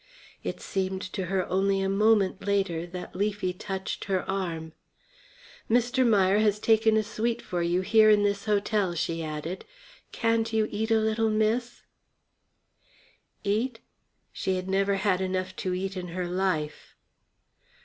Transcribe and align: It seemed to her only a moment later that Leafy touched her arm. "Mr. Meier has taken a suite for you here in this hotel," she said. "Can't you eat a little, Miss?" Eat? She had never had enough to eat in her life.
It 0.43 0.59
seemed 0.59 1.03
to 1.13 1.27
her 1.27 1.47
only 1.47 1.79
a 1.79 1.87
moment 1.87 2.47
later 2.47 2.87
that 2.87 3.15
Leafy 3.15 3.53
touched 3.53 4.05
her 4.05 4.27
arm. 4.27 4.73
"Mr. 5.69 6.03
Meier 6.03 6.39
has 6.39 6.59
taken 6.59 6.97
a 6.97 7.03
suite 7.03 7.39
for 7.39 7.61
you 7.61 7.81
here 7.81 8.09
in 8.09 8.23
this 8.23 8.45
hotel," 8.45 8.95
she 8.95 9.19
said. 9.19 9.63
"Can't 10.11 10.51
you 10.51 10.67
eat 10.71 10.89
a 10.89 10.97
little, 10.97 11.29
Miss?" 11.29 11.83
Eat? 13.43 13.79
She 14.33 14.55
had 14.55 14.67
never 14.67 14.95
had 14.95 15.21
enough 15.21 15.55
to 15.57 15.75
eat 15.75 15.95
in 15.95 16.07
her 16.07 16.25
life. 16.27 16.95